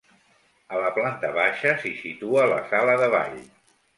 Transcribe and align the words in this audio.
A 0.75 0.79
la 0.83 0.87
planta 0.95 1.29
baixa 1.35 1.75
s'hi 1.83 1.91
situa 1.99 2.47
la 2.53 2.59
sala 2.73 2.95
de 3.05 3.13
ball. 3.17 3.39